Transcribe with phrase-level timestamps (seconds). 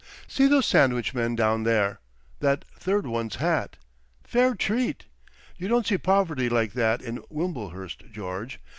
[0.27, 1.99] See those sandwich men down there!
[2.39, 3.75] That third one's hat!
[4.23, 5.05] Fair treat!
[5.57, 8.59] You don't see poverty like that in Wimblehurst George!